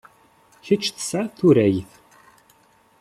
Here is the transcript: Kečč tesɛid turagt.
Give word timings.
Kečč 0.65 0.85
tesɛid 0.91 1.31
turagt. 1.37 1.91